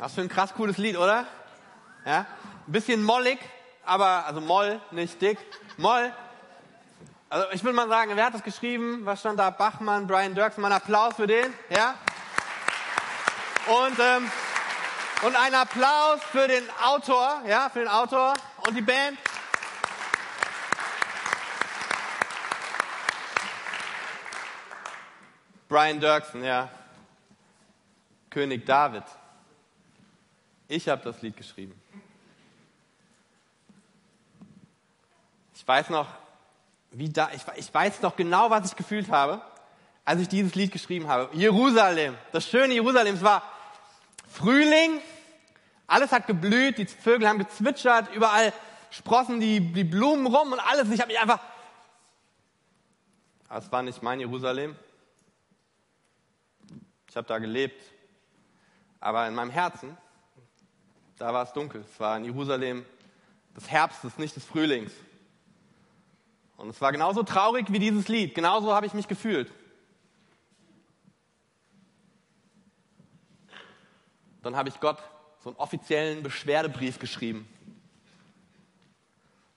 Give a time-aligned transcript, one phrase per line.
[0.00, 1.26] Was für ein krass cooles Lied, oder?
[2.06, 2.20] Ja?
[2.20, 3.40] Ein bisschen mollig,
[3.84, 5.38] aber, also Moll, nicht dick.
[5.76, 6.12] Moll.
[7.28, 9.04] Also ich würde mal sagen, wer hat das geschrieben?
[9.04, 9.50] Was stand da?
[9.50, 10.56] Bachmann, Brian Dirks.
[10.56, 11.52] Mal Applaus für den.
[11.68, 11.96] Ja?
[13.66, 14.30] Und, ähm,
[15.22, 18.34] und ein Applaus für den Autor, ja, für den Autor
[18.68, 19.18] und die Band.
[25.68, 26.68] Brian Dirksen, ja.
[28.30, 29.02] König David.
[30.68, 31.80] Ich habe das Lied geschrieben.
[35.54, 36.06] Ich weiß noch,
[36.90, 39.40] wie da, ich, ich weiß noch genau, was ich gefühlt habe,
[40.04, 41.34] als ich dieses Lied geschrieben habe.
[41.34, 43.14] Jerusalem, das schöne Jerusalem.
[43.14, 43.42] Es war
[44.28, 45.00] Frühling,
[45.86, 48.52] alles hat geblüht, die Vögel haben gezwitschert, überall
[48.90, 50.90] sprossen die, die Blumen rum und alles.
[50.90, 51.40] Ich habe mich einfach.
[53.48, 54.76] Aber es war nicht mein Jerusalem.
[57.08, 57.82] Ich habe da gelebt.
[59.00, 59.96] Aber in meinem Herzen,
[61.18, 61.84] da war es dunkel.
[61.92, 62.84] Es war in Jerusalem
[63.56, 64.92] des Herbstes, nicht des Frühlings.
[66.56, 68.34] Und es war genauso traurig wie dieses Lied.
[68.34, 69.52] Genauso habe ich mich gefühlt.
[74.42, 74.98] Dann habe ich Gott
[75.42, 77.48] so einen offiziellen Beschwerdebrief geschrieben.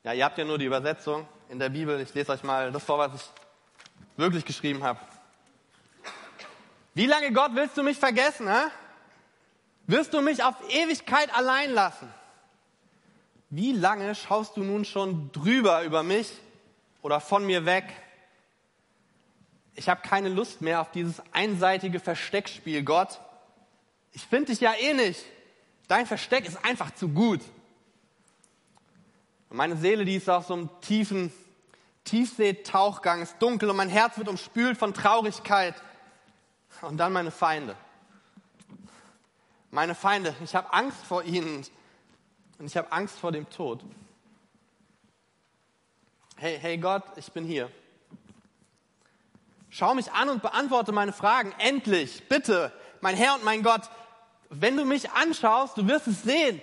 [0.03, 1.99] Ja, ihr habt ja nur die Übersetzung in der Bibel.
[2.01, 3.29] Ich lese euch mal das vor, was ich
[4.17, 4.99] wirklich geschrieben habe.
[6.93, 8.49] Wie lange, Gott, willst du mich vergessen?
[8.49, 8.69] Hä?
[9.87, 12.11] Wirst du mich auf Ewigkeit allein lassen?
[13.49, 16.31] Wie lange schaust du nun schon drüber über mich
[17.01, 17.85] oder von mir weg?
[19.75, 23.19] Ich habe keine Lust mehr auf dieses einseitige Versteckspiel, Gott.
[24.13, 25.25] Ich finde dich ja eh nicht.
[25.87, 27.41] Dein Versteck ist einfach zu gut.
[29.49, 31.33] Und meine Seele, die ist auf so einem tiefen
[32.03, 35.75] Tiefseetauchgang, ist dunkel und mein Herz wird umspült von Traurigkeit.
[36.81, 37.75] Und dann meine Feinde.
[39.71, 41.65] Meine Feinde, ich habe Angst vor ihnen
[42.59, 43.81] und ich habe Angst vor dem Tod.
[46.35, 47.71] Hey, hey Gott, ich bin hier.
[49.69, 51.53] Schau mich an und beantworte meine Fragen.
[51.57, 53.89] Endlich, bitte, mein Herr und mein Gott,
[54.49, 56.61] wenn du mich anschaust, du wirst es sehen.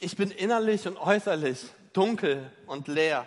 [0.00, 1.64] Ich bin innerlich und äußerlich
[1.94, 3.26] dunkel und leer.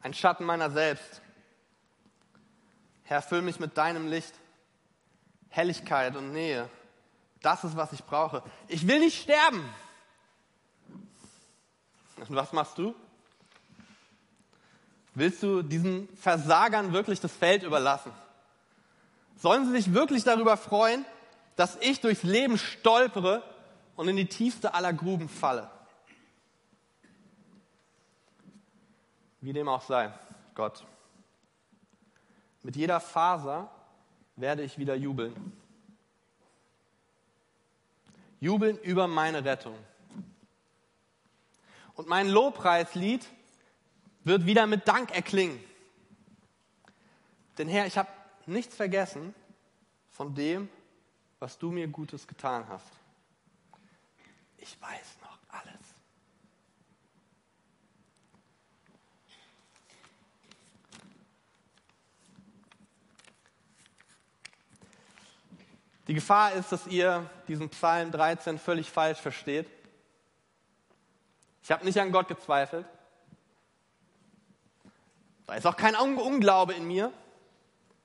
[0.00, 1.22] Ein Schatten meiner selbst.
[3.04, 4.34] Herr, füll mich mit deinem Licht.
[5.50, 6.68] Helligkeit und Nähe.
[7.42, 8.42] Das ist, was ich brauche.
[8.68, 9.68] Ich will nicht sterben.
[12.16, 12.94] Und was machst du?
[15.14, 18.12] Willst du diesen Versagern wirklich das Feld überlassen?
[19.36, 21.04] Sollen sie sich wirklich darüber freuen,
[21.56, 23.42] dass ich durchs Leben stolpere
[23.96, 25.68] und in die tiefste aller Gruben falle?
[29.40, 30.12] Wie dem auch sei,
[30.54, 30.86] Gott.
[32.62, 33.68] Mit jeder Faser
[34.36, 35.34] werde ich wieder jubeln.
[38.42, 39.78] Jubeln über meine Rettung.
[41.94, 43.24] Und mein Lobpreislied
[44.24, 45.62] wird wieder mit Dank erklingen.
[47.56, 48.08] Denn Herr, ich habe
[48.46, 49.32] nichts vergessen
[50.10, 50.68] von dem,
[51.38, 52.90] was du mir Gutes getan hast.
[54.56, 55.94] Ich weiß noch alles.
[66.12, 69.66] Die Gefahr ist, dass ihr diesen Psalm 13 völlig falsch versteht.
[71.62, 72.84] Ich habe nicht an Gott gezweifelt.
[75.46, 77.10] Da ist auch kein Unglaube in mir.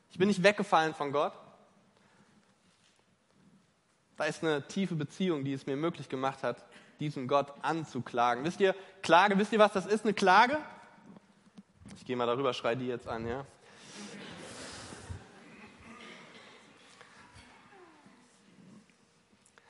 [0.09, 1.33] Ich bin nicht weggefallen von Gott.
[4.15, 6.63] Da ist eine tiefe Beziehung, die es mir möglich gemacht hat,
[7.01, 8.45] diesen Gott anzuklagen.
[8.45, 10.59] Wisst ihr, Klage, wisst ihr, was das ist, eine Klage?
[11.97, 13.45] Ich gehe mal darüber, schrei die jetzt an, ja.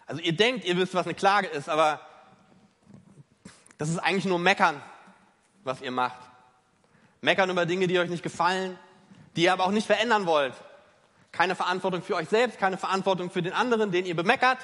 [0.07, 1.99] Also ihr denkt, ihr wisst, was eine Klage ist, aber
[3.77, 4.81] das ist eigentlich nur Meckern,
[5.65, 6.19] was ihr macht.
[7.19, 8.79] Meckern über Dinge, die euch nicht gefallen,
[9.35, 10.53] die ihr aber auch nicht verändern wollt.
[11.33, 14.59] Keine Verantwortung für euch selbst, keine Verantwortung für den anderen, den ihr bemeckert.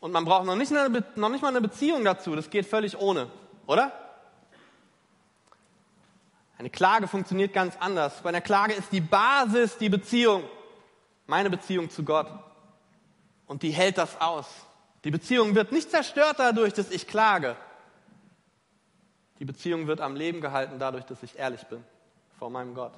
[0.00, 2.34] Und man braucht noch nicht, eine, noch nicht mal eine Beziehung dazu.
[2.34, 3.30] Das geht völlig ohne,
[3.66, 3.92] oder?
[6.56, 8.22] Eine Klage funktioniert ganz anders.
[8.22, 10.44] Bei einer Klage ist die Basis die Beziehung,
[11.26, 12.47] meine Beziehung zu Gott
[13.48, 14.46] und die hält das aus.
[15.04, 17.56] Die Beziehung wird nicht zerstört dadurch, dass ich klage.
[19.40, 21.82] Die Beziehung wird am Leben gehalten dadurch, dass ich ehrlich bin
[22.38, 22.92] vor meinem Gott.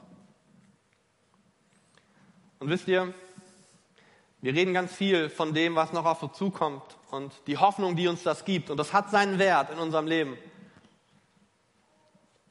[2.58, 3.14] Und wisst ihr,
[4.42, 8.08] wir reden ganz viel von dem, was noch auf uns zukommt und die Hoffnung, die
[8.08, 8.70] uns das gibt.
[8.70, 10.36] Und das hat seinen Wert in unserem Leben.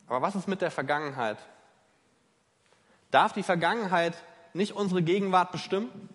[0.07, 1.37] Aber was ist mit der Vergangenheit?
[3.11, 4.15] Darf die Vergangenheit
[4.53, 6.09] nicht unsere Gegenwart bestimmen?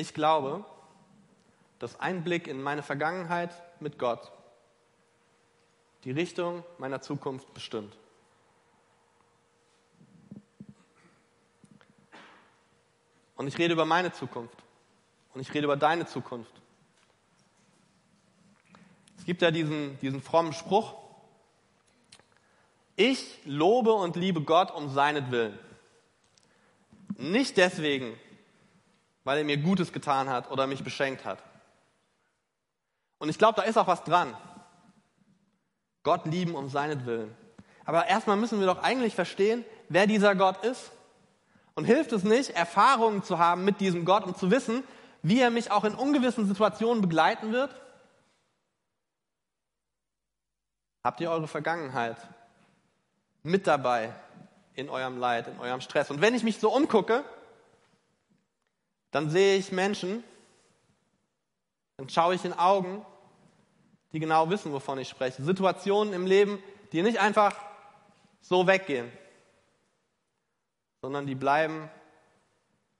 [0.00, 0.64] Ich glaube,
[1.78, 3.50] dass ein Blick in meine Vergangenheit
[3.82, 4.32] mit Gott
[6.04, 7.94] die Richtung meiner Zukunft bestimmt.
[13.36, 14.56] Und ich rede über meine Zukunft.
[15.34, 16.62] Und ich rede über deine Zukunft.
[19.18, 20.94] Es gibt ja diesen, diesen frommen Spruch,
[22.96, 25.58] ich lobe und liebe Gott um seinetwillen.
[27.18, 28.18] Nicht deswegen,
[29.24, 31.38] weil er mir Gutes getan hat oder mich beschenkt hat.
[33.18, 34.34] Und ich glaube, da ist auch was dran.
[36.02, 37.34] Gott lieben um seinetwillen.
[37.84, 40.90] Aber erstmal müssen wir doch eigentlich verstehen, wer dieser Gott ist.
[41.74, 44.82] Und hilft es nicht, Erfahrungen zu haben mit diesem Gott und zu wissen,
[45.22, 47.74] wie er mich auch in ungewissen Situationen begleiten wird?
[51.04, 52.16] Habt ihr eure Vergangenheit
[53.42, 54.14] mit dabei
[54.74, 56.10] in eurem Leid, in eurem Stress?
[56.10, 57.24] Und wenn ich mich so umgucke,
[59.10, 60.24] dann sehe ich Menschen,
[61.96, 63.04] dann schaue ich in Augen,
[64.12, 65.42] die genau wissen, wovon ich spreche.
[65.42, 66.62] Situationen im Leben,
[66.92, 67.54] die nicht einfach
[68.40, 69.10] so weggehen,
[71.02, 71.90] sondern die bleiben,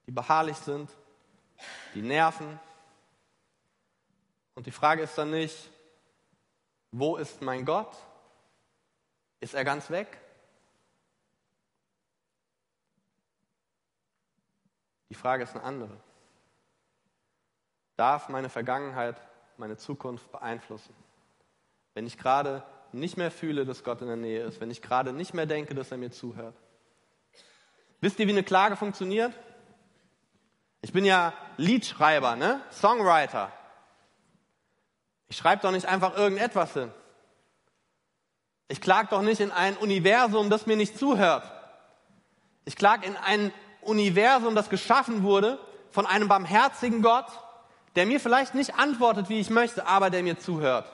[0.06, 0.90] die beharrlich sind,
[1.94, 2.58] die nerven.
[4.54, 5.70] Und die Frage ist dann nicht,
[6.92, 7.96] wo ist mein Gott?
[9.40, 10.19] Ist er ganz weg?
[15.10, 15.96] Die Frage ist eine andere.
[17.96, 19.20] Darf meine Vergangenheit
[19.58, 20.94] meine Zukunft beeinflussen?
[21.94, 22.62] Wenn ich gerade
[22.92, 25.74] nicht mehr fühle, dass Gott in der Nähe ist, wenn ich gerade nicht mehr denke,
[25.74, 26.56] dass er mir zuhört.
[28.00, 29.34] Wisst ihr, wie eine Klage funktioniert?
[30.80, 32.62] Ich bin ja Liedschreiber, ne?
[32.72, 33.52] Songwriter.
[35.28, 36.90] Ich schreibe doch nicht einfach irgendetwas hin.
[38.68, 41.50] Ich klag doch nicht in ein Universum, das mir nicht zuhört.
[42.64, 43.52] Ich klag in ein
[43.82, 45.58] Universum, das geschaffen wurde
[45.90, 47.26] von einem barmherzigen Gott,
[47.96, 50.90] der mir vielleicht nicht antwortet, wie ich möchte, aber der mir zuhört.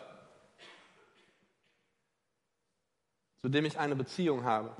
[3.41, 4.75] Zu dem ich eine Beziehung habe.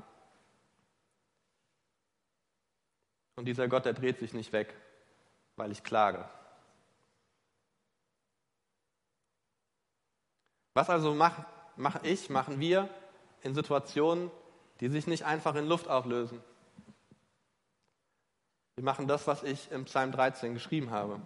[3.35, 4.73] Und dieser Gott, der dreht sich nicht weg
[5.57, 6.23] weil ich klage.
[10.73, 11.45] Was also mache
[11.75, 12.89] mach ich, machen wir
[13.41, 14.31] in Situationen,
[14.79, 16.41] die sich nicht einfach in Luft auflösen?
[18.77, 21.19] Wir machen das, was ich im Psalm 13 geschrieben habe.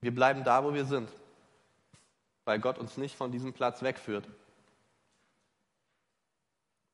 [0.00, 1.08] Wir bleiben da, wo wir sind,
[2.44, 4.28] weil Gott uns nicht von diesem Platz wegführt.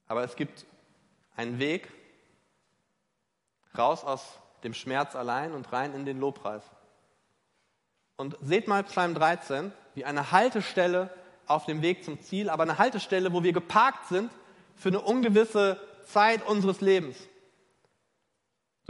[0.06, 0.66] Aber es gibt
[1.34, 1.90] einen Weg
[3.76, 6.62] raus aus dem Schmerz allein und rein in den Lobpreis.
[8.16, 11.08] Und seht mal Psalm 13 wie eine Haltestelle
[11.46, 14.30] auf dem Weg zum Ziel, aber eine Haltestelle, wo wir geparkt sind
[14.76, 17.16] für eine ungewisse Zeit unseres Lebens.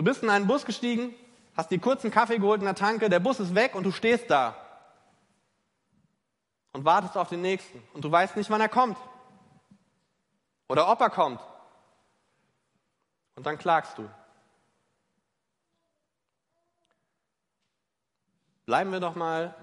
[0.00, 1.14] Du bist in einen Bus gestiegen,
[1.55, 3.93] hast dir kurz einen Kaffee geholt in der Tanke, der Bus ist weg und du
[3.93, 4.56] stehst da
[6.73, 8.97] und wartest auf den nächsten und du weißt nicht, wann er kommt
[10.69, 11.43] oder ob er kommt.
[13.35, 14.08] Und dann klagst du.
[18.64, 19.55] Bleiben wir doch mal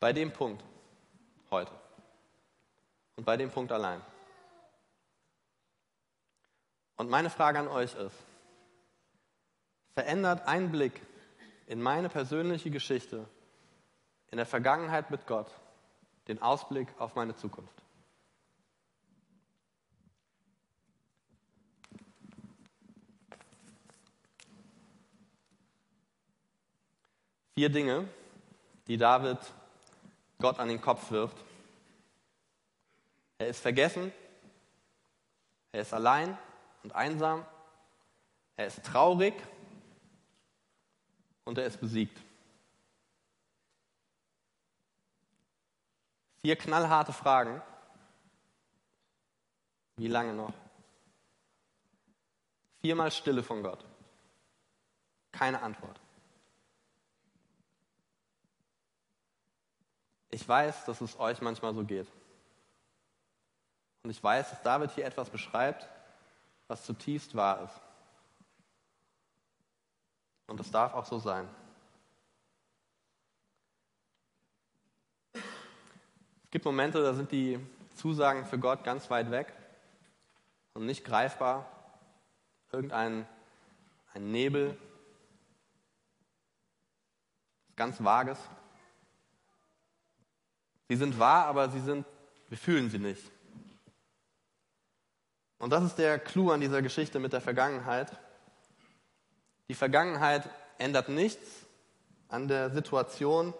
[0.00, 0.64] bei dem Punkt
[1.52, 1.70] heute
[3.14, 4.00] und bei dem Punkt allein.
[6.96, 8.16] Und meine Frage an euch ist,
[9.96, 11.00] verändert ein Blick
[11.66, 13.26] in meine persönliche Geschichte,
[14.30, 15.50] in der Vergangenheit mit Gott,
[16.28, 17.82] den Ausblick auf meine Zukunft?
[27.54, 28.06] Vier Dinge,
[28.88, 29.38] die David
[30.38, 31.38] Gott an den Kopf wirft.
[33.38, 34.12] Er ist vergessen,
[35.72, 36.36] er ist allein
[36.82, 37.46] und einsam,
[38.58, 39.32] er ist traurig
[41.46, 42.20] und er ist besiegt.
[46.42, 47.62] Vier knallharte Fragen.
[49.96, 50.52] Wie lange noch?
[52.80, 53.84] Viermal Stille von Gott.
[55.32, 55.98] Keine Antwort.
[60.30, 62.08] Ich weiß, dass es euch manchmal so geht.
[64.02, 65.88] Und ich weiß, dass David hier etwas beschreibt,
[66.68, 67.85] was zutiefst wahr ist.
[70.46, 71.48] Und es darf auch so sein.
[75.34, 77.58] Es gibt Momente, da sind die
[77.96, 79.52] Zusagen für Gott ganz weit weg
[80.74, 81.70] und nicht greifbar.
[82.70, 83.26] Irgendein
[84.14, 84.78] ein Nebel,
[87.76, 88.38] ganz Vages.
[90.88, 92.06] Sie sind wahr, aber sie sind,
[92.48, 93.30] wir fühlen sie nicht.
[95.58, 98.16] Und das ist der Clou an dieser Geschichte mit der Vergangenheit.
[99.68, 101.66] Die Vergangenheit ändert nichts
[102.28, 103.52] an der Situation,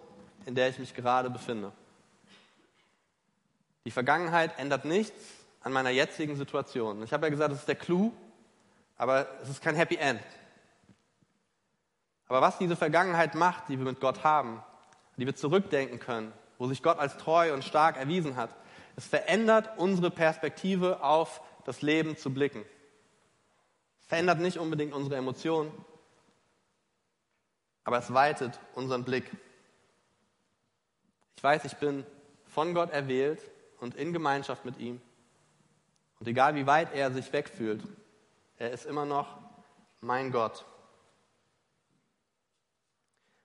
[0.45, 1.71] in der ich mich gerade befinde.
[3.85, 5.19] Die Vergangenheit ändert nichts
[5.61, 7.03] an meiner jetzigen Situation.
[7.03, 8.11] Ich habe ja gesagt, das ist der Clou,
[8.97, 10.21] aber es ist kein Happy End.
[12.27, 14.61] Aber was diese Vergangenheit macht, die wir mit Gott haben,
[15.17, 18.49] die wir zurückdenken können, wo sich Gott als treu und stark erwiesen hat,
[18.95, 22.63] es verändert unsere Perspektive auf das Leben zu blicken.
[24.01, 25.71] Es verändert nicht unbedingt unsere Emotionen,
[27.87, 29.31] aber es weitet unseren Blick.
[31.37, 32.05] Ich weiß, ich bin
[32.43, 33.39] von Gott erwählt
[33.79, 34.99] und in Gemeinschaft mit ihm.
[36.19, 37.81] Und egal wie weit er sich wegfühlt,
[38.57, 39.37] er ist immer noch
[40.01, 40.65] mein Gott.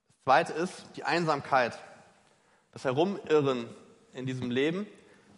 [0.08, 1.78] Das zweite ist die Einsamkeit,
[2.72, 3.72] das Herumirren
[4.12, 4.88] in diesem Leben,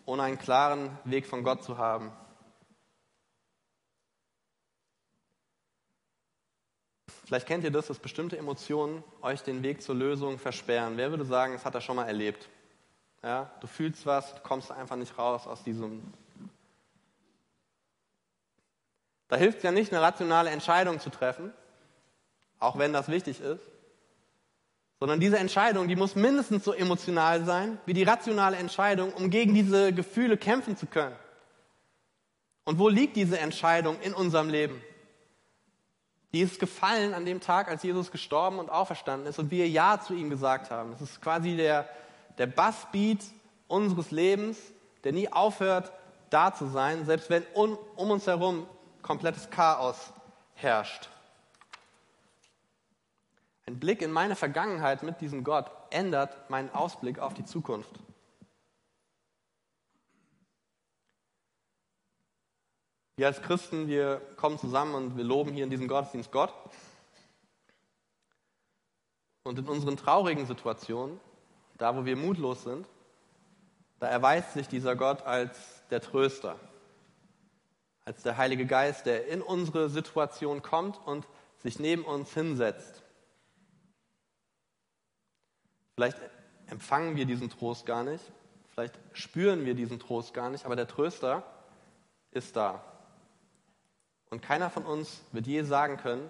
[0.06, 2.10] ohne einen klaren Weg von Gott zu haben.
[7.26, 10.96] Vielleicht kennt ihr das, dass bestimmte Emotionen euch den Weg zur Lösung versperren.
[10.96, 12.48] Wer würde sagen, das hat er schon mal erlebt?
[13.22, 16.02] Ja, du fühlst was, du kommst einfach nicht raus aus diesem.
[19.28, 21.52] Da hilft es ja nicht, eine rationale Entscheidung zu treffen,
[22.58, 23.62] auch wenn das wichtig ist,
[25.00, 29.54] sondern diese Entscheidung, die muss mindestens so emotional sein wie die rationale Entscheidung, um gegen
[29.54, 31.16] diese Gefühle kämpfen zu können.
[32.64, 34.82] Und wo liegt diese Entscheidung in unserem Leben?
[36.34, 40.00] Die ist gefallen an dem Tag, als Jesus gestorben und auferstanden ist und wir Ja
[40.00, 40.90] zu ihm gesagt haben.
[40.90, 41.88] Das ist quasi der,
[42.38, 43.20] der Bassbeat
[43.68, 44.58] unseres Lebens,
[45.04, 45.92] der nie aufhört,
[46.30, 48.66] da zu sein, selbst wenn um, um uns herum
[49.00, 50.12] komplettes Chaos
[50.54, 51.08] herrscht.
[53.64, 57.92] Ein Blick in meine Vergangenheit mit diesem Gott ändert meinen Ausblick auf die Zukunft.
[63.16, 66.52] Wir als Christen, wir kommen zusammen und wir loben hier in diesem Gottesdienst Gott.
[69.44, 71.20] Und in unseren traurigen Situationen,
[71.78, 72.88] da wo wir mutlos sind,
[74.00, 76.58] da erweist sich dieser Gott als der Tröster,
[78.04, 81.28] als der Heilige Geist, der in unsere Situation kommt und
[81.58, 83.04] sich neben uns hinsetzt.
[85.94, 86.18] Vielleicht
[86.66, 88.24] empfangen wir diesen Trost gar nicht,
[88.70, 91.44] vielleicht spüren wir diesen Trost gar nicht, aber der Tröster
[92.32, 92.93] ist da.
[94.34, 96.28] Und keiner von uns wird je sagen können,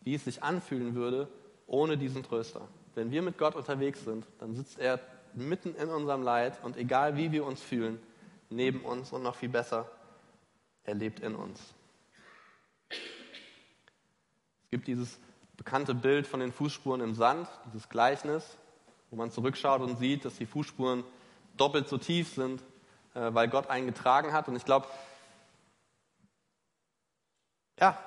[0.00, 1.28] wie es sich anfühlen würde
[1.68, 2.62] ohne diesen Tröster.
[2.96, 4.98] Wenn wir mit Gott unterwegs sind, dann sitzt er
[5.32, 8.00] mitten in unserem Leid und egal wie wir uns fühlen,
[8.50, 9.88] neben uns und noch viel besser,
[10.82, 11.60] er lebt in uns.
[12.90, 15.20] Es gibt dieses
[15.56, 18.56] bekannte Bild von den Fußspuren im Sand, dieses Gleichnis,
[19.12, 21.04] wo man zurückschaut und sieht, dass die Fußspuren
[21.56, 22.60] doppelt so tief sind,
[23.14, 24.48] äh, weil Gott einen getragen hat.
[24.48, 24.88] Und ich glaube,
[27.78, 27.98] ja,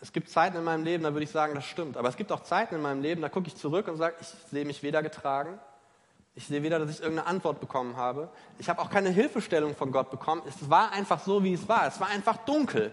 [0.00, 1.96] es gibt Zeiten in meinem Leben, da würde ich sagen, das stimmt.
[1.96, 4.28] Aber es gibt auch Zeiten in meinem Leben, da gucke ich zurück und sage, ich
[4.50, 5.58] sehe mich weder getragen,
[6.34, 8.30] ich sehe weder, dass ich irgendeine Antwort bekommen habe.
[8.58, 10.42] Ich habe auch keine Hilfestellung von Gott bekommen.
[10.46, 11.88] Es war einfach so, wie es war.
[11.88, 12.92] Es war einfach dunkel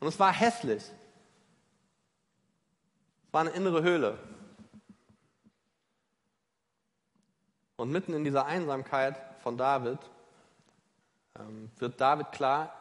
[0.00, 0.82] und es war hässlich.
[3.26, 4.18] Es war eine innere Höhle.
[7.76, 9.98] Und mitten in dieser Einsamkeit von David
[11.38, 12.72] ähm, wird David klar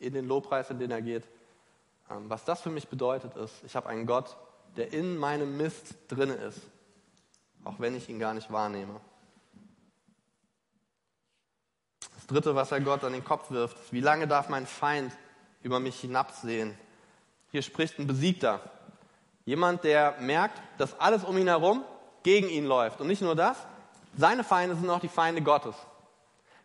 [0.00, 1.28] in den Lobpreis, in den er geht,
[2.08, 4.36] was das für mich bedeutet ist, ich habe einen Gott,
[4.76, 6.60] der in meinem Mist drin ist,
[7.64, 9.00] auch wenn ich ihn gar nicht wahrnehme.
[12.14, 15.12] Das Dritte, was er Gott an den Kopf wirft, ist, wie lange darf mein Feind
[15.62, 16.76] über mich hinabsehen?
[17.50, 18.60] Hier spricht ein Besiegter.
[19.44, 21.84] Jemand, der merkt, dass alles um ihn herum
[22.22, 23.00] gegen ihn läuft.
[23.00, 23.58] Und nicht nur das,
[24.16, 25.74] seine Feinde sind auch die Feinde Gottes.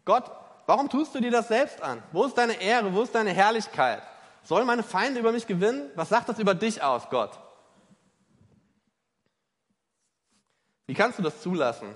[0.05, 0.31] Gott,
[0.65, 2.01] warum tust du dir das selbst an?
[2.12, 2.93] Wo ist deine Ehre?
[2.93, 4.01] Wo ist deine Herrlichkeit?
[4.43, 5.91] Sollen meine Feinde über mich gewinnen?
[5.96, 7.39] Was sagt das über dich aus, Gott?
[10.88, 11.93] Wie kannst du das zulassen?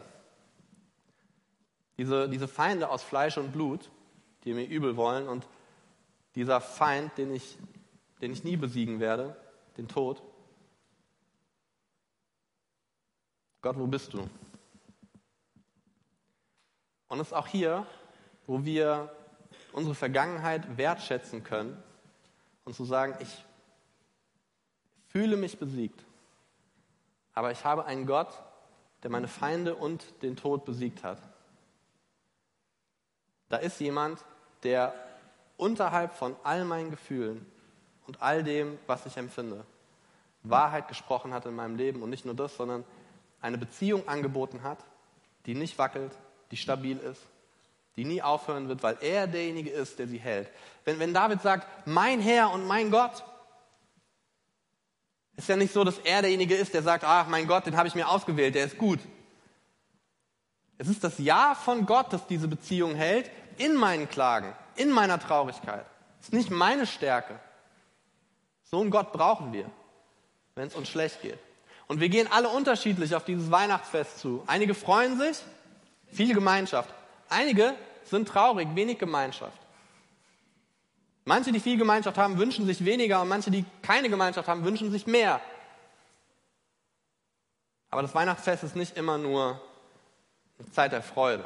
[1.97, 3.89] Diese, diese Feinde aus Fleisch und Blut,
[4.43, 5.47] die mir übel wollen und
[6.35, 7.57] dieser Feind, den ich,
[8.21, 9.35] den ich nie besiegen werde,
[9.77, 10.21] den Tod.
[13.62, 14.29] Gott, wo bist du?
[17.07, 17.85] Und es ist auch hier,
[18.45, 19.15] wo wir
[19.71, 21.81] unsere Vergangenheit wertschätzen können
[22.65, 23.46] und zu sagen, ich
[25.08, 26.03] fühle mich besiegt,
[27.34, 28.29] aber ich habe einen Gott,
[29.03, 31.20] der meine Feinde und den Tod besiegt hat.
[33.50, 34.24] Da ist jemand,
[34.63, 34.93] der
[35.58, 37.46] unterhalb von all meinen Gefühlen
[38.08, 39.65] und all dem, was ich empfinde,
[40.43, 42.84] Wahrheit gesprochen hat in meinem Leben und nicht nur das, sondern
[43.41, 44.84] eine Beziehung angeboten hat,
[45.46, 46.17] die nicht wackelt,
[46.51, 47.22] die stabil ist,
[47.95, 50.50] die nie aufhören wird, weil er derjenige ist, der sie hält.
[50.85, 53.23] Wenn, wenn David sagt, mein Herr und mein Gott,
[55.35, 57.88] ist ja nicht so, dass er derjenige ist, der sagt, ach mein Gott, den habe
[57.88, 59.00] ich mir ausgewählt, der ist gut.
[60.77, 65.19] Es ist das Ja von Gott, das diese Beziehung hält, in meinen Klagen, in meiner
[65.19, 65.85] Traurigkeit.
[66.19, 67.39] Es ist nicht meine Stärke.
[68.63, 69.69] So einen Gott brauchen wir,
[70.55, 71.38] wenn es uns schlecht geht.
[71.88, 74.43] Und wir gehen alle unterschiedlich auf dieses Weihnachtsfest zu.
[74.47, 75.38] Einige freuen sich,
[76.07, 76.89] viel Gemeinschaft.
[77.30, 79.60] Einige sind traurig, wenig Gemeinschaft.
[81.25, 84.92] Manche, die viel Gemeinschaft haben, wünschen sich weniger und manche, die keine Gemeinschaft haben, wünschen
[84.92, 85.39] sich mehr.
[87.89, 89.62] Aber das Weihnachtsfest ist nicht immer nur
[90.60, 91.44] eine Zeit der Freude.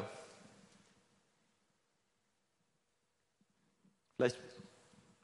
[4.15, 4.37] Vielleicht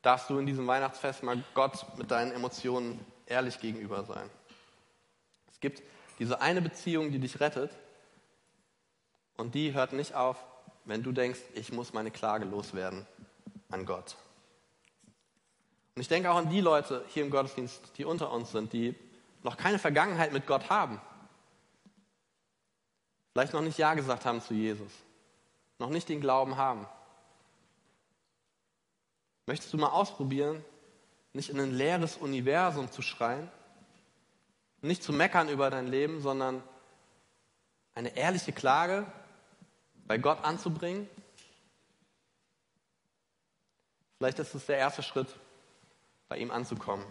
[0.03, 4.29] darfst du in diesem Weihnachtsfest mal Gott mit deinen Emotionen ehrlich gegenüber sein.
[5.51, 5.81] Es gibt
[6.19, 7.71] diese eine Beziehung, die dich rettet
[9.37, 10.37] und die hört nicht auf,
[10.85, 13.05] wenn du denkst, ich muss meine Klage loswerden
[13.69, 14.15] an Gott.
[15.95, 18.95] Und ich denke auch an die Leute hier im Gottesdienst, die unter uns sind, die
[19.43, 20.99] noch keine Vergangenheit mit Gott haben.
[23.31, 24.91] Vielleicht noch nicht Ja gesagt haben zu Jesus,
[25.79, 26.87] noch nicht den Glauben haben.
[29.45, 30.63] Möchtest du mal ausprobieren,
[31.33, 33.49] nicht in ein leeres Universum zu schreien,
[34.81, 36.63] nicht zu meckern über dein Leben, sondern
[37.95, 39.05] eine ehrliche Klage
[40.07, 41.09] bei Gott anzubringen?
[44.17, 45.27] Vielleicht ist es der erste Schritt,
[46.29, 47.05] bei ihm anzukommen.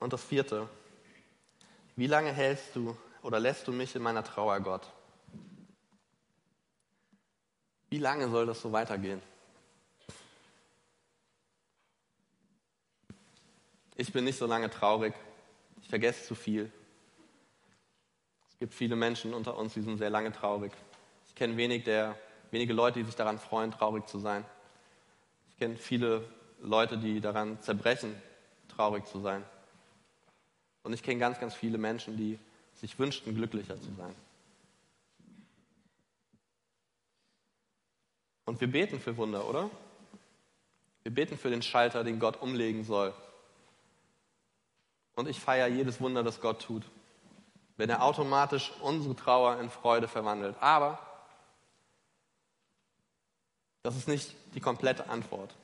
[0.00, 0.68] Und das vierte,
[1.96, 4.86] wie lange hältst du oder lässt du mich in meiner Trauer, Gott?
[7.90, 9.22] Wie lange soll das so weitergehen?
[13.96, 15.14] Ich bin nicht so lange traurig.
[15.82, 16.72] Ich vergesse zu viel.
[18.58, 20.72] Es gibt viele Menschen unter uns, die sind sehr lange traurig.
[21.28, 22.18] Ich kenne wenig der,
[22.50, 24.44] wenige Leute, die sich daran freuen, traurig zu sein.
[25.50, 26.28] Ich kenne viele
[26.60, 28.20] Leute, die daran zerbrechen,
[28.66, 29.44] traurig zu sein.
[30.82, 32.36] Und ich kenne ganz, ganz viele Menschen, die
[32.74, 34.12] sich wünschten, glücklicher zu sein.
[38.44, 39.70] Und wir beten für Wunder, oder?
[41.04, 43.14] Wir beten für den Schalter, den Gott umlegen soll.
[45.14, 46.82] Und ich feiere jedes Wunder, das Gott tut,
[47.78, 50.56] wenn er automatisch unsere Trauer in Freude verwandelt.
[50.60, 50.98] Aber
[53.82, 55.54] das ist nicht die komplette Antwort.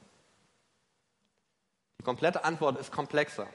[1.99, 3.49] Die komplette Antwort ist komplexer.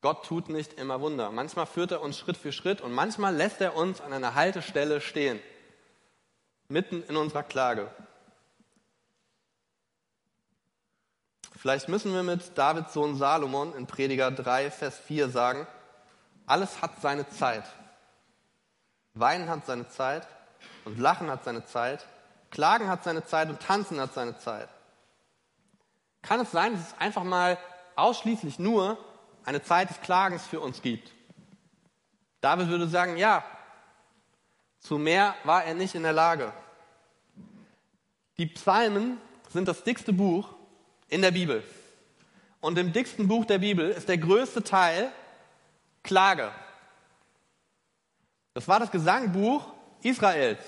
[0.00, 1.30] Gott tut nicht immer Wunder.
[1.30, 5.00] Manchmal führt er uns Schritt für Schritt und manchmal lässt er uns an einer Haltestelle
[5.00, 5.40] stehen,
[6.68, 7.90] mitten in unserer Klage.
[11.56, 15.66] Vielleicht müssen wir mit Davids Sohn Salomon in Prediger 3, Vers 4 sagen,
[16.46, 17.64] alles hat seine Zeit.
[19.14, 20.26] Weinen hat seine Zeit
[20.84, 22.06] und Lachen hat seine Zeit
[22.54, 24.68] Klagen hat seine Zeit und Tanzen hat seine Zeit.
[26.22, 27.58] Kann es sein, dass es einfach mal
[27.96, 28.96] ausschließlich nur
[29.44, 31.10] eine Zeit des Klagens für uns gibt?
[32.40, 33.44] David würde sagen, ja,
[34.78, 36.52] zu mehr war er nicht in der Lage.
[38.38, 39.18] Die Psalmen
[39.50, 40.54] sind das dickste Buch
[41.08, 41.64] in der Bibel.
[42.60, 45.10] Und im dicksten Buch der Bibel ist der größte Teil
[46.04, 46.52] Klage.
[48.54, 49.66] Das war das Gesangbuch
[50.02, 50.60] Israels.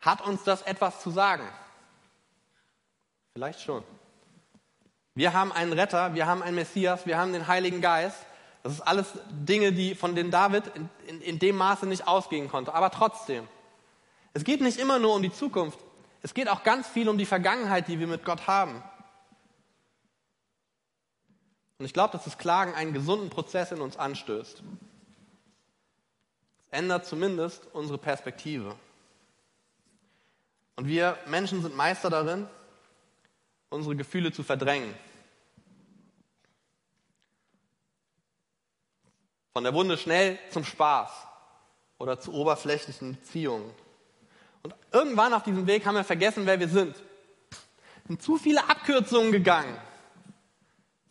[0.00, 1.48] Hat uns das etwas zu sagen?
[3.32, 3.82] Vielleicht schon.
[5.14, 8.16] Wir haben einen Retter, wir haben einen Messias, wir haben den Heiligen Geist.
[8.62, 12.48] Das ist alles Dinge, die von denen David in, in, in dem Maße nicht ausgehen
[12.48, 12.74] konnte.
[12.74, 13.48] Aber trotzdem,
[14.34, 15.78] es geht nicht immer nur um die Zukunft.
[16.22, 18.82] Es geht auch ganz viel um die Vergangenheit, die wir mit Gott haben.
[21.80, 24.62] Und ich glaube, dass das Klagen einen gesunden Prozess in uns anstößt.
[26.66, 28.76] Es ändert zumindest unsere Perspektive.
[30.76, 32.46] Und wir Menschen sind Meister darin,
[33.70, 34.94] unsere Gefühle zu verdrängen.
[39.54, 41.10] Von der Wunde schnell zum Spaß
[41.96, 43.72] oder zu oberflächlichen Beziehungen.
[44.62, 46.94] Und irgendwann auf diesem Weg haben wir vergessen, wer wir sind.
[48.06, 49.74] Sind zu viele Abkürzungen gegangen.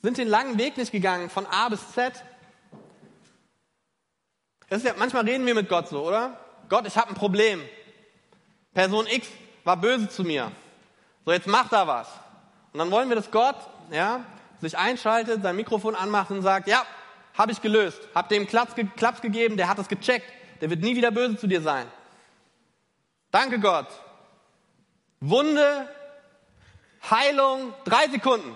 [0.01, 2.13] Sind den langen Weg nicht gegangen, von A bis Z.
[4.69, 6.37] Ja, manchmal reden wir mit Gott so, oder?
[6.69, 7.61] Gott, ich habe ein Problem.
[8.73, 9.27] Person X
[9.63, 10.51] war böse zu mir.
[11.25, 12.07] So, jetzt macht er was.
[12.71, 13.55] Und dann wollen wir, dass Gott
[13.91, 14.23] ja,
[14.61, 16.85] sich einschaltet, sein Mikrofon anmacht und sagt, ja,
[17.37, 20.31] habe ich gelöst, habe dem Klaps, Klaps gegeben, der hat es gecheckt,
[20.61, 21.87] der wird nie wieder böse zu dir sein.
[23.31, 23.87] Danke Gott.
[25.19, 25.89] Wunde,
[27.09, 28.55] Heilung, drei Sekunden.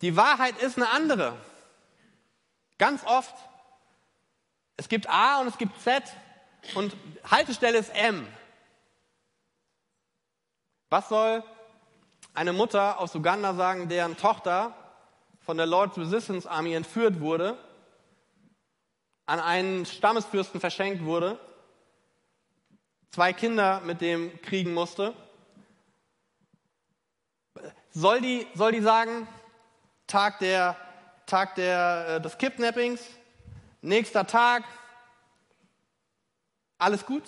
[0.00, 1.36] Die Wahrheit ist eine andere.
[2.78, 3.34] Ganz oft.
[4.76, 6.02] Es gibt A und es gibt Z
[6.74, 6.96] und
[7.30, 8.26] Haltestelle ist M.
[10.88, 11.44] Was soll
[12.32, 14.74] eine Mutter aus Uganda sagen, deren Tochter
[15.40, 17.58] von der Lord's Resistance Army entführt wurde,
[19.26, 21.38] an einen Stammesfürsten verschenkt wurde,
[23.10, 25.14] zwei Kinder mit dem kriegen musste.
[27.90, 29.28] Soll die, soll die sagen,
[30.10, 30.76] Tag, der,
[31.26, 33.00] Tag der, äh, des Kidnappings,
[33.80, 34.64] nächster Tag,
[36.78, 37.22] alles gut?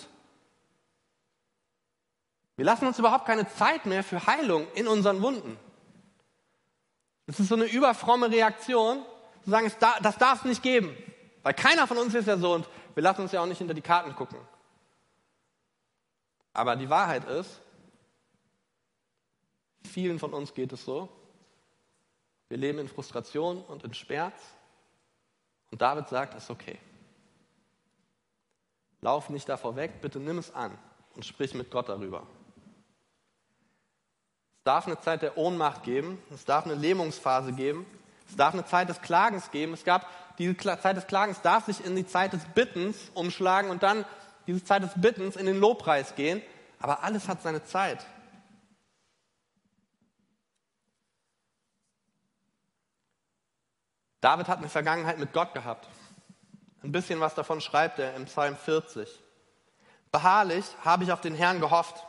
[2.57, 5.57] Wir lassen uns überhaupt keine Zeit mehr für Heilung in unseren Wunden.
[7.25, 9.03] Das ist so eine überfromme Reaktion,
[9.43, 10.95] zu sagen, das darf es nicht geben.
[11.41, 13.73] Weil keiner von uns ist ja so und wir lassen uns ja auch nicht hinter
[13.73, 14.37] die Karten gucken.
[16.53, 17.61] Aber die Wahrheit ist,
[19.89, 21.09] vielen von uns geht es so.
[22.53, 24.39] Wir leben in Frustration und in Schmerz.
[25.71, 26.77] Und David sagt, es ist okay.
[29.01, 30.77] Lauf nicht davor weg, bitte nimm es an
[31.15, 32.27] und sprich mit Gott darüber.
[34.57, 37.87] Es darf eine Zeit der Ohnmacht geben, es darf eine Lähmungsphase geben,
[38.29, 39.73] es darf eine Zeit des Klagens geben.
[39.73, 43.81] Es gab diese Zeit des Klagens darf sich in die Zeit des Bittens umschlagen und
[43.81, 44.05] dann
[44.45, 46.39] diese Zeit des Bittens in den Lobpreis gehen.
[46.79, 48.05] Aber alles hat seine Zeit.
[54.23, 55.85] David hat eine Vergangenheit mit Gott gehabt.
[56.81, 59.09] Ein bisschen was davon schreibt er im Psalm 40.
[60.13, 62.05] Beharrlich habe ich auf den Herrn gehofft.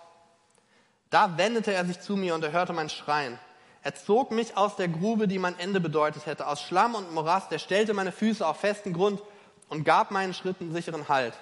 [1.11, 3.37] Da wendete er sich zu mir und er hörte mein Schreien.
[3.83, 7.51] Er zog mich aus der Grube, die mein Ende bedeutet hätte, aus Schlamm und Morast.
[7.51, 9.21] Er stellte meine Füße auf festen Grund
[9.69, 11.35] und gab meinen Schritten sicheren Halt.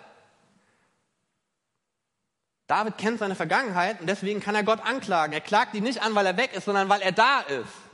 [2.67, 5.35] David kennt seine Vergangenheit und deswegen kann er Gott anklagen.
[5.35, 7.92] Er klagt ihn nicht an, weil er weg ist, sondern weil er da ist.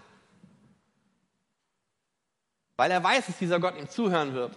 [2.78, 4.56] Weil er weiß, dass dieser Gott ihm zuhören wird.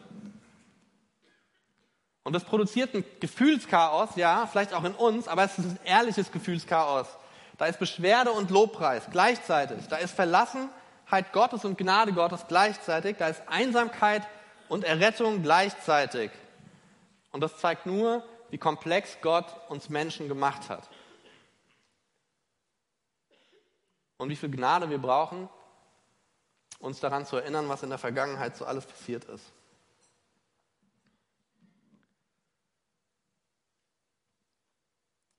[2.24, 6.32] Und das produziert ein Gefühlschaos, ja, vielleicht auch in uns, aber es ist ein ehrliches
[6.32, 7.08] Gefühlschaos.
[7.58, 9.88] Da ist Beschwerde und Lobpreis gleichzeitig.
[9.88, 13.18] Da ist Verlassenheit Gottes und Gnade Gottes gleichzeitig.
[13.18, 14.22] Da ist Einsamkeit
[14.70, 16.30] und Errettung gleichzeitig.
[17.32, 20.88] Und das zeigt nur, wie komplex Gott uns Menschen gemacht hat.
[24.18, 25.50] Und wie viel Gnade wir brauchen,
[26.82, 29.46] uns daran zu erinnern, was in der Vergangenheit so alles passiert ist.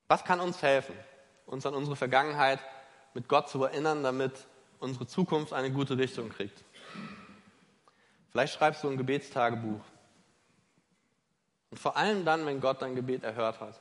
[0.08, 0.94] Was kann uns helfen,
[1.46, 2.60] uns an unsere Vergangenheit
[3.14, 4.32] mit Gott zu erinnern, damit
[4.78, 6.62] unsere Zukunft eine gute Richtung kriegt?
[8.30, 9.80] Vielleicht schreibst du ein Gebetstagebuch.
[11.70, 13.80] Und vor allem dann, wenn Gott dein Gebet erhört hat.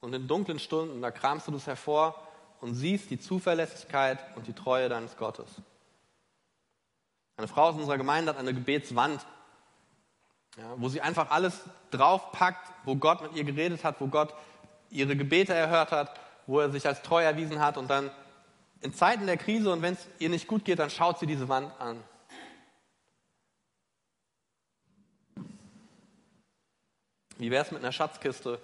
[0.00, 2.26] Und in dunklen Stunden, da kramst du das hervor
[2.60, 5.46] und siehst die Zuverlässigkeit und die Treue deines Gottes.
[7.36, 9.24] Eine Frau aus unserer Gemeinde hat eine Gebetswand,
[10.56, 14.34] ja, wo sie einfach alles draufpackt, wo Gott mit ihr geredet hat, wo Gott
[14.90, 18.10] ihre Gebete erhört hat, wo er sich als treu erwiesen hat und dann
[18.80, 21.48] in Zeiten der Krise und wenn es ihr nicht gut geht, dann schaut sie diese
[21.48, 22.02] Wand an.
[27.38, 28.60] Wie wäre es mit einer Schatzkiste?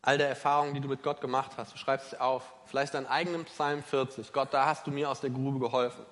[0.00, 2.52] All der Erfahrungen, die du mit Gott gemacht hast, du schreibst sie auf.
[2.66, 4.32] Vielleicht deinen eigenen Psalm 40.
[4.32, 6.04] Gott, da hast du mir aus der Grube geholfen.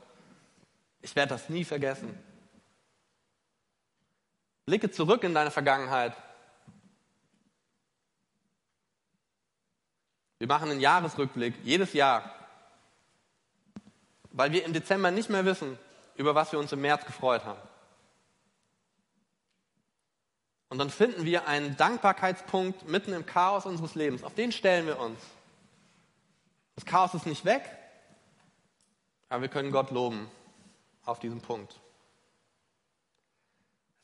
[1.02, 2.18] Ich werde das nie vergessen.
[4.64, 6.16] Blicke zurück in deine Vergangenheit
[10.42, 12.34] Wir machen einen Jahresrückblick jedes Jahr,
[14.32, 15.78] weil wir im Dezember nicht mehr wissen,
[16.16, 17.60] über was wir uns im März gefreut haben.
[20.68, 24.24] Und dann finden wir einen Dankbarkeitspunkt mitten im Chaos unseres Lebens.
[24.24, 25.20] Auf den stellen wir uns.
[26.74, 27.62] Das Chaos ist nicht weg,
[29.28, 30.28] aber wir können Gott loben
[31.04, 31.80] auf diesem Punkt.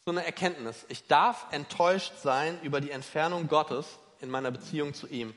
[0.04, 0.86] So eine Erkenntnis.
[0.88, 5.34] Ich darf enttäuscht sein über die Entfernung Gottes in meiner Beziehung zu ihm.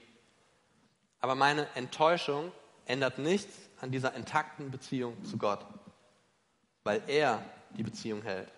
[1.19, 2.51] Aber meine Enttäuschung
[2.85, 5.65] ändert nichts an dieser intakten Beziehung zu Gott,
[6.83, 8.51] weil er die Beziehung hält.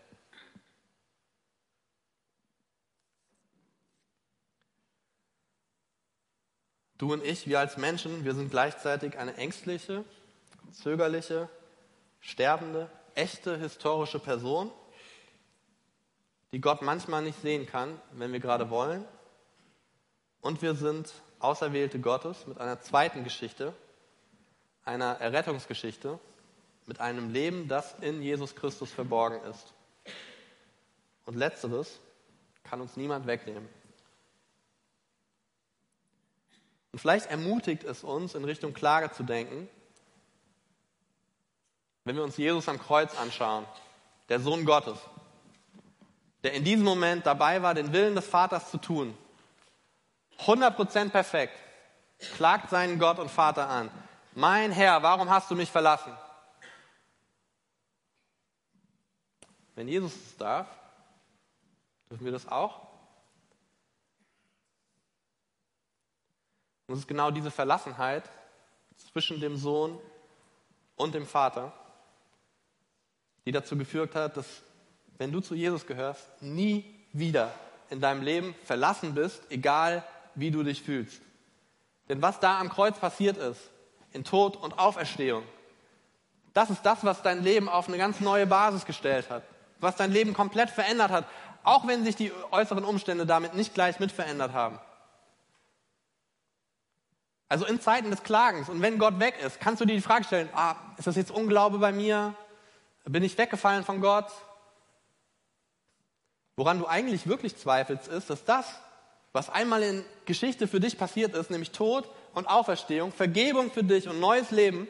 [6.97, 10.05] Du und ich, wir als Menschen, wir sind gleichzeitig eine ängstliche,
[10.71, 11.49] zögerliche,
[12.23, 14.71] sterbende, echte historische Person,
[16.51, 19.05] die Gott manchmal nicht sehen kann, wenn wir gerade wollen.
[20.41, 23.73] Und wir sind Auserwählte Gottes mit einer zweiten Geschichte,
[24.85, 26.17] einer Errettungsgeschichte,
[26.85, 29.73] mit einem Leben, das in Jesus Christus verborgen ist.
[31.25, 31.99] Und letzteres
[32.63, 33.67] kann uns niemand wegnehmen.
[36.91, 39.67] Und vielleicht ermutigt es uns, in Richtung Klage zu denken,
[42.05, 43.65] wenn wir uns Jesus am Kreuz anschauen,
[44.29, 44.97] der Sohn Gottes,
[46.43, 49.17] der in diesem Moment dabei war, den Willen des Vaters zu tun
[50.39, 51.57] 100% perfekt,
[52.35, 53.89] klagt seinen Gott und Vater an.
[54.33, 56.15] Mein Herr, warum hast du mich verlassen?
[59.75, 60.67] Wenn Jesus es darf,
[62.09, 62.81] dürfen wir das auch?
[66.87, 68.29] Und es ist genau diese Verlassenheit
[69.11, 69.99] zwischen dem Sohn
[70.95, 71.73] und dem Vater,
[73.45, 74.45] die dazu geführt hat, dass
[75.17, 77.53] wenn du zu Jesus gehörst, nie wieder
[77.89, 80.03] in deinem Leben verlassen bist, egal
[80.35, 81.21] wie du dich fühlst.
[82.09, 83.59] Denn was da am Kreuz passiert ist,
[84.11, 85.43] in Tod und Auferstehung,
[86.53, 89.43] das ist das, was dein Leben auf eine ganz neue Basis gestellt hat,
[89.79, 91.25] was dein Leben komplett verändert hat,
[91.63, 94.79] auch wenn sich die äußeren Umstände damit nicht gleich mit verändert haben.
[97.49, 100.25] Also in Zeiten des Klagens und wenn Gott weg ist, kannst du dir die Frage
[100.25, 102.35] stellen, ah, ist das jetzt Unglaube bei mir?
[103.03, 104.31] Bin ich weggefallen von Gott?
[106.55, 108.65] Woran du eigentlich wirklich zweifelst, ist, dass das,
[109.31, 114.07] was einmal in Geschichte für dich passiert ist, nämlich Tod und Auferstehung, Vergebung für dich
[114.07, 114.87] und neues Leben,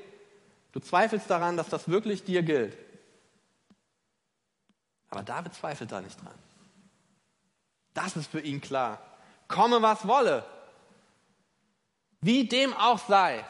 [0.73, 2.77] du zweifelst daran, dass das wirklich dir gilt.
[5.09, 6.33] Aber David zweifelt da nicht dran.
[7.93, 8.99] Das ist für ihn klar.
[9.47, 10.43] Komme, was wolle.
[12.21, 13.45] Wie dem auch sei.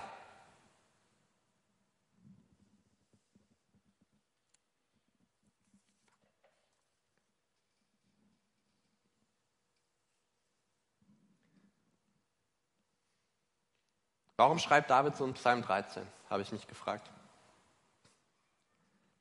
[14.37, 16.03] Warum schreibt David so in Psalm 13?
[16.29, 17.09] Habe ich mich gefragt.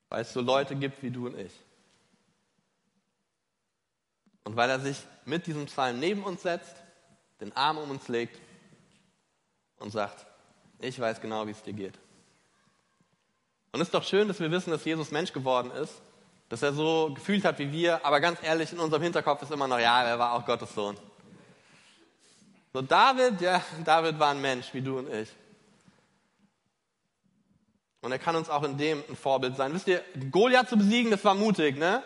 [0.08, 1.52] Weil es so Leute gibt wie du und ich.
[4.44, 6.76] Und weil er sich mit diesem Psalm neben uns setzt,
[7.40, 8.40] den Arm um uns legt
[9.78, 10.26] und sagt,
[10.78, 11.98] ich weiß genau, wie es dir geht.
[13.72, 16.00] Und es ist doch schön, dass wir wissen, dass Jesus Mensch geworden ist,
[16.48, 19.66] dass er so gefühlt hat wie wir, aber ganz ehrlich, in unserem Hinterkopf ist immer
[19.66, 20.96] noch, ja, er war auch Gottes Sohn.
[22.72, 25.28] So David, ja, David war ein Mensch wie du und ich.
[28.00, 29.72] Und er kann uns auch in dem ein Vorbild sein.
[29.74, 32.02] Wisst ihr, Goliath zu besiegen, das war mutig, ne?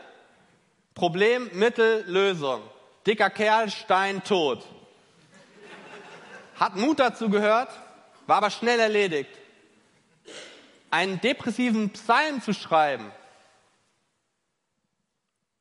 [0.95, 2.63] Problem, Mittel, Lösung.
[3.07, 4.65] Dicker Kerl, Stein, tot.
[6.57, 7.69] Hat Mut dazu gehört,
[8.27, 9.31] war aber schnell erledigt.
[10.91, 13.13] Einen depressiven Psalm zu schreiben,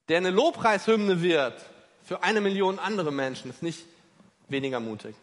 [0.07, 1.61] der eine Lobpreishymne wird
[2.03, 3.85] für eine Million andere Menschen, ist nicht
[4.47, 5.15] weniger mutig.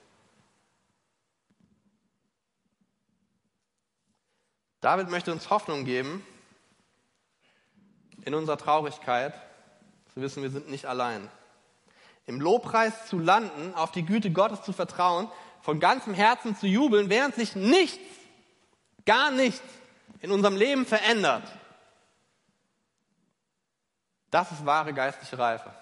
[4.81, 6.27] David möchte uns Hoffnung geben
[8.25, 9.35] in unserer Traurigkeit,
[10.13, 11.29] zu wissen, wir sind nicht allein.
[12.27, 15.29] Im Lobpreis zu landen, auf die Güte Gottes zu vertrauen,
[15.61, 18.05] von ganzem Herzen zu jubeln, während sich nichts,
[19.07, 19.63] gar nichts
[20.21, 21.45] in unserem Leben verändert.
[24.31, 25.73] Das ist wahre geistliche Reife.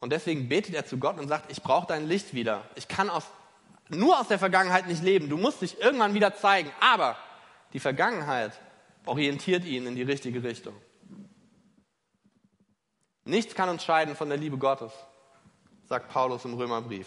[0.00, 2.64] Und deswegen betet er zu Gott und sagt, ich brauche dein Licht wieder.
[2.74, 3.24] Ich kann aus,
[3.88, 5.28] nur aus der Vergangenheit nicht leben.
[5.28, 6.70] Du musst dich irgendwann wieder zeigen.
[6.80, 7.16] Aber
[7.72, 8.58] die Vergangenheit
[9.04, 10.74] orientiert ihn in die richtige Richtung.
[13.24, 14.92] Nichts kann uns scheiden von der Liebe Gottes,
[15.84, 17.06] sagt Paulus im Römerbrief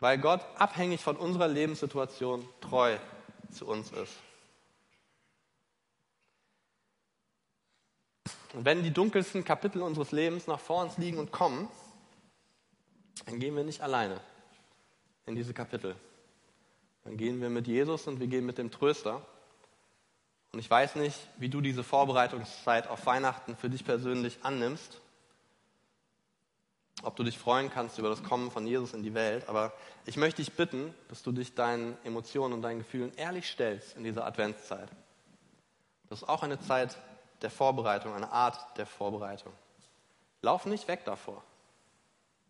[0.00, 2.96] weil Gott abhängig von unserer Lebenssituation treu
[3.50, 4.14] zu uns ist.
[8.54, 11.68] Und wenn die dunkelsten Kapitel unseres Lebens noch vor uns liegen und kommen,
[13.26, 14.20] dann gehen wir nicht alleine
[15.26, 15.94] in diese Kapitel.
[17.04, 19.22] Dann gehen wir mit Jesus und wir gehen mit dem Tröster.
[20.52, 25.00] Und ich weiß nicht, wie du diese Vorbereitungszeit auf Weihnachten für dich persönlich annimmst
[27.02, 29.48] ob du dich freuen kannst über das Kommen von Jesus in die Welt.
[29.48, 29.72] Aber
[30.06, 34.04] ich möchte dich bitten, dass du dich deinen Emotionen und deinen Gefühlen ehrlich stellst in
[34.04, 34.88] dieser Adventszeit.
[36.08, 36.96] Das ist auch eine Zeit
[37.42, 39.52] der Vorbereitung, eine Art der Vorbereitung.
[40.42, 41.42] Lauf nicht weg davor.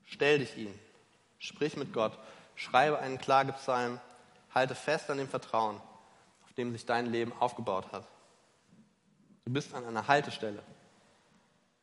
[0.05, 0.79] Stell dich ihm.
[1.38, 2.18] Sprich mit Gott.
[2.55, 4.01] Schreibe einen Klagepsalm.
[4.55, 5.77] Halte fest an dem Vertrauen,
[6.44, 8.07] auf dem sich dein Leben aufgebaut hat.
[9.44, 10.62] Du bist an einer Haltestelle,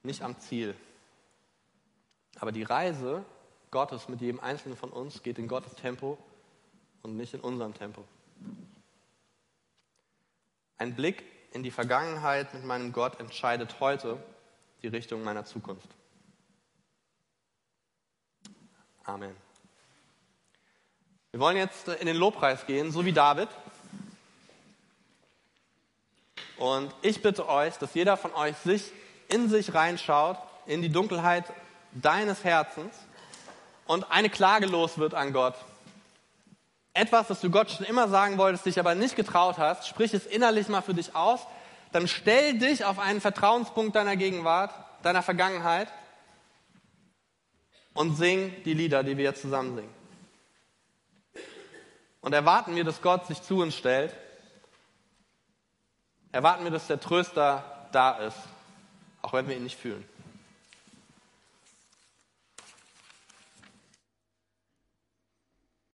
[0.03, 0.75] nicht am Ziel.
[2.39, 3.23] Aber die Reise
[3.71, 6.17] Gottes mit jedem Einzelnen von uns geht in Gottes Tempo
[7.01, 8.03] und nicht in unserem Tempo.
[10.77, 11.23] Ein Blick
[11.55, 14.21] in die Vergangenheit mit meinem Gott entscheidet heute
[14.81, 15.87] die Richtung meiner Zukunft.
[19.05, 19.33] Amen.
[21.31, 23.47] Wir wollen jetzt in den Lobpreis gehen, so wie David.
[26.57, 28.91] Und ich bitte euch, dass jeder von euch sich
[29.29, 31.45] in sich reinschaut, in die Dunkelheit
[31.93, 32.97] deines Herzens
[33.85, 35.55] und eine Klage los wird an Gott.
[36.95, 40.25] Etwas, das du Gott schon immer sagen wolltest, dich aber nicht getraut hast, sprich es
[40.25, 41.41] innerlich mal für dich aus,
[41.91, 45.89] dann stell dich auf einen Vertrauenspunkt deiner Gegenwart, deiner Vergangenheit
[47.93, 49.93] und sing die Lieder, die wir jetzt zusammen singen.
[52.21, 54.15] und erwarten wir, dass Gott sich zu uns stellt.
[56.31, 58.39] Erwarten wir, dass der Tröster da ist,
[59.21, 60.03] auch wenn wir ihn nicht fühlen.